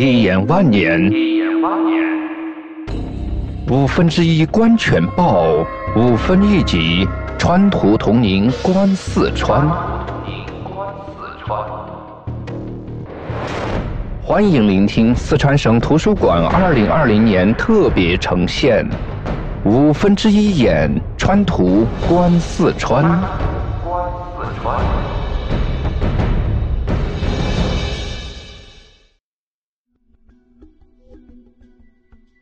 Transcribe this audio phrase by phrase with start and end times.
[0.00, 2.00] 一眼万年，一眼万年
[3.68, 7.04] 五分之一观全豹，五分一级
[7.36, 9.68] 川图同您观四川。
[14.22, 18.88] 欢迎聆听四川省图书馆二零二零年特别呈现
[19.68, 23.04] 《五分之一眼川图观四川》。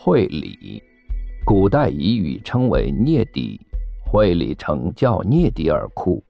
[0.00, 0.80] 会理，
[1.44, 3.60] 古代彝语称为聂底，
[4.00, 6.22] 会理城叫聂底尔库，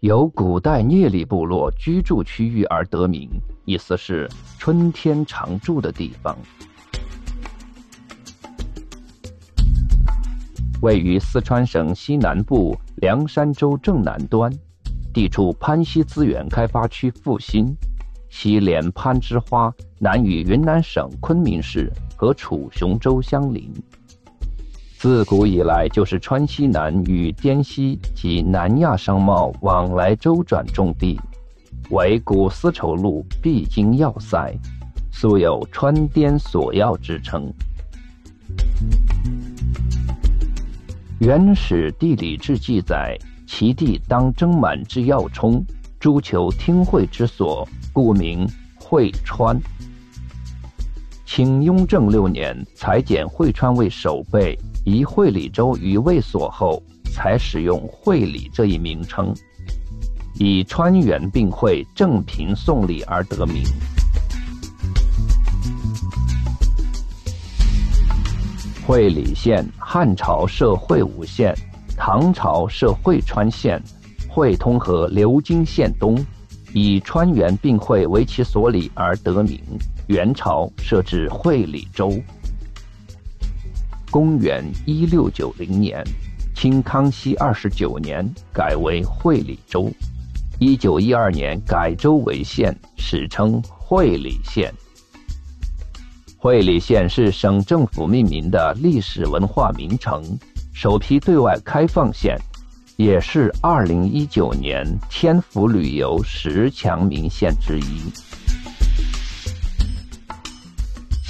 [0.00, 3.28] 由古代聂里部落居住区域而得名，
[3.66, 4.26] 意思是
[4.58, 6.34] 春天常住的地方。
[10.80, 14.50] 位于四川省西南部凉山州正南端，
[15.12, 17.76] 地处潘西资源开发区腹心，
[18.30, 21.92] 西连攀枝花，南与云南省昆明市。
[22.24, 23.70] 和楚雄州相邻，
[24.96, 31.20] 自古以来就是川西南与滇西及南亚商贸往来周转重地，
[31.90, 34.58] 为古丝绸路必经要塞，
[35.12, 37.46] 素有“川滇锁要”之称。
[41.18, 45.62] 《原始地理志》记载，其地当征满之要冲，
[46.00, 49.60] 诸求听会之所，故名会川。
[51.26, 59.34] 清雍正六年，裁减会川为守备，移会理州于卫所后，才使用会理这一名称，
[60.38, 63.64] 以川原并会，正平送礼而得名。
[68.86, 71.56] 会理县，汉朝设会武县，
[71.96, 73.82] 唐朝设会川县，
[74.28, 76.14] 会通河流经县东，
[76.74, 79.58] 以川原并会为其所理而得名。
[80.08, 82.12] 元朝设置会理州。
[84.10, 86.04] 公元一六九零年，
[86.54, 89.90] 清康熙二十九年改为会理州。
[90.58, 94.72] 一九一二年改州为县，史称会理县。
[96.36, 100.22] 会理县是省政府命名的历史文化名城，
[100.72, 102.38] 首批对外开放县，
[102.96, 108.02] 也是二零一九年天府旅游十强名县之一。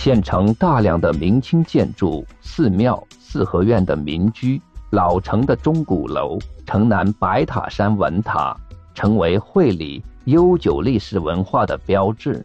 [0.05, 4.61] 县城大量的明清建筑、寺庙、四合院的民居、
[4.91, 8.55] 老城的钟鼓楼、城南白塔山文塔，
[8.93, 12.45] 成为会理悠久历史文化的标志。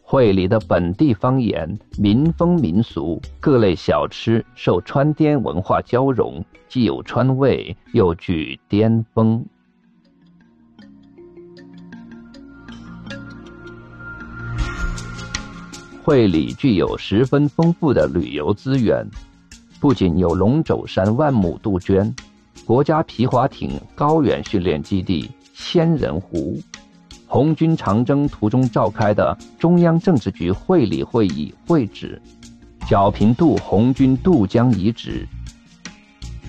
[0.00, 9.44] 会理的本地方言、民风民俗、各类小吃，受川滇文化交融，既有川味，又具滇风。
[16.04, 19.06] 会理具有十分丰富的旅游资源，
[19.78, 22.12] 不仅有龙肘山万亩杜鹃、
[22.64, 26.60] 国家皮划艇高原训练基地仙人湖、
[27.28, 32.20] 红军长征途中召开的中央政治局会理会议会址、
[32.88, 35.24] 皎平渡红军渡江遗址、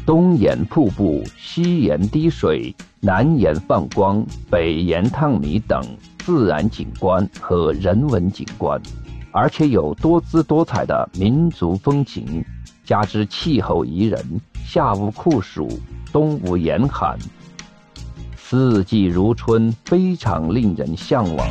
[0.04, 5.80] 东沿瀑布、西沿滴水、南沿放光、北沿烫米等
[6.18, 8.82] 自然景观和人文景观。
[9.34, 12.46] 而且有多姿多彩的民族风情，
[12.86, 14.24] 加之气候宜人，
[14.64, 15.68] 夏无酷暑，
[16.12, 17.18] 冬无严寒，
[18.38, 21.48] 四季如春，非常令人向往。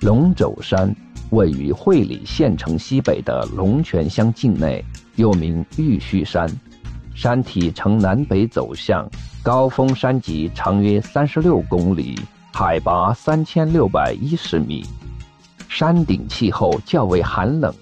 [0.00, 0.90] 龙肘山
[1.30, 4.82] 位于会理县城西北的龙泉乡境内，
[5.16, 6.50] 又名玉虚山，
[7.14, 9.06] 山体呈南北走向，
[9.42, 12.18] 高峰山脊长约三十六公里，
[12.54, 14.82] 海拔三千六百一十米。
[15.68, 17.72] 山顶气候较为寒冷，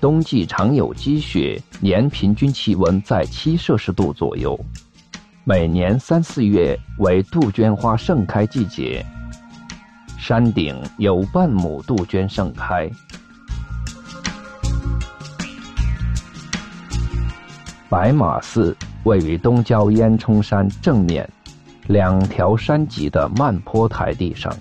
[0.00, 4.58] 冬季常有积雪，年平均气温在七摄氏度左右。
[5.44, 9.04] 每年三四月为杜鹃花盛开季节，
[10.18, 12.88] 山顶有半亩杜鹃盛开。
[17.88, 21.28] 白马寺位于东郊烟囱山正面，
[21.86, 24.52] 两条山脊的慢坡台地上。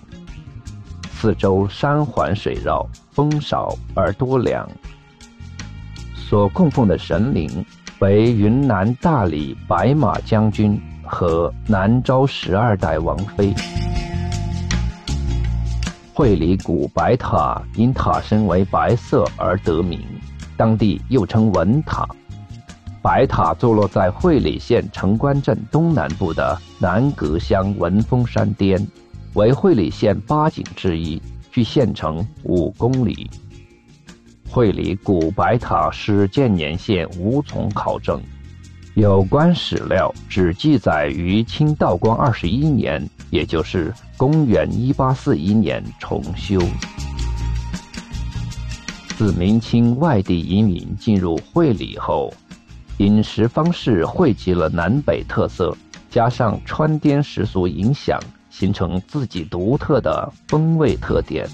[1.26, 4.70] 四周山环水绕，风少而多凉。
[6.14, 7.66] 所供奉的神灵
[7.98, 13.52] 为云南大理白马将军和南诏十二代王妃。
[16.14, 20.00] 会理古白塔因塔身为白色而得名，
[20.56, 22.08] 当地又称文塔。
[23.02, 28.88] 白塔坐落在会理县城关镇东南部的南阁乡文峰山巅。
[29.36, 31.22] 为会理县八景之一，
[31.52, 33.30] 距县城五公里。
[34.50, 38.22] 会理古白塔始建年限无从考证，
[38.94, 46.58] 有关史料只记载于清道光二十一年，也就是公元一八四一年重修。
[49.18, 52.34] 自明清外地移民进入会理后，
[53.00, 55.76] 饮食方式汇集了南北特色，
[56.10, 58.18] 加上川滇食俗影响，
[58.58, 61.46] 形成自己独特的风味特点。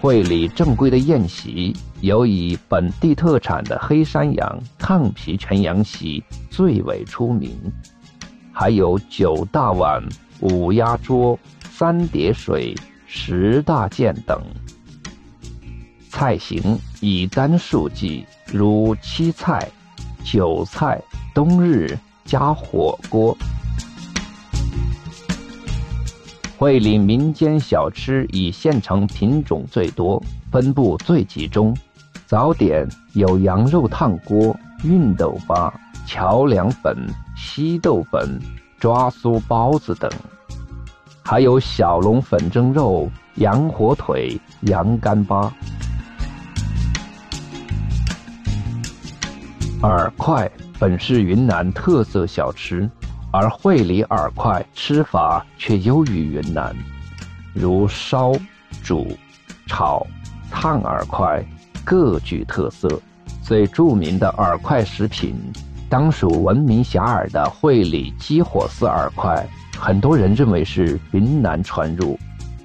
[0.00, 7.54] 会理正规的宴席有以本地特产的黑山羊烫皮全羊席最为出名，
[8.50, 10.02] 还有九大碗、
[10.40, 11.38] 五鸭桌、
[11.70, 12.74] 三碟水、
[13.06, 14.40] 十大件等。
[16.08, 19.68] 菜型以单数计，如七菜、
[20.24, 20.98] 九菜、
[21.34, 21.94] 冬日
[22.24, 23.36] 加火锅。
[26.58, 30.20] 会理民间小吃以县城品种最多，
[30.50, 31.72] 分布最集中。
[32.26, 35.72] 早点有羊肉烫锅、熨斗粑、
[36.04, 36.96] 桥凉粉、
[37.36, 38.40] 稀豆粉、
[38.76, 40.10] 抓酥包子等，
[41.22, 45.54] 还有小笼粉蒸肉、羊火腿、羊干巴。
[49.80, 50.50] 饵块
[50.80, 52.90] 本是云南特色小吃。
[53.30, 56.74] 而会理饵块吃法却优于云南，
[57.52, 58.32] 如烧、
[58.82, 59.16] 煮、
[59.66, 60.06] 炒、
[60.50, 61.44] 烫饵块
[61.84, 62.88] 各具特色。
[63.42, 65.34] 最著名的饵块食品，
[65.88, 69.46] 当属闻名遐迩的会理鸡火丝饵块。
[69.78, 72.18] 很多人认为是云南传入，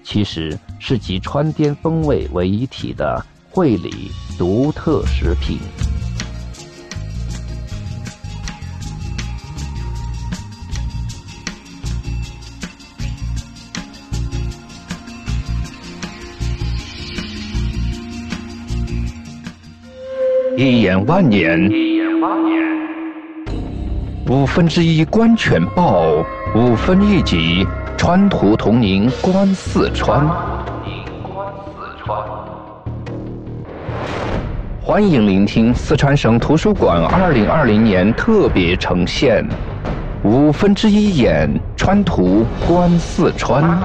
[0.03, 5.57] 其实是集川滇风味为一体的会理独特食品。
[20.55, 22.61] 一眼万年，一眼万年
[24.29, 26.23] 五分之一观全报，
[26.55, 27.65] 五分一集
[27.97, 30.27] 川图同您观四川。
[34.79, 39.43] 欢迎聆听四川省图书馆二零二零年特别呈现
[40.27, 42.45] 《五分之一眼川图》。
[42.67, 43.81] 观四川。